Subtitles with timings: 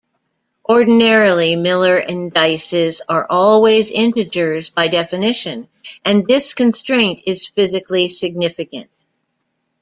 [0.67, 5.67] Ordinarily, Miller indices are always integers by definition,
[6.03, 8.89] and this constraint is physically significant.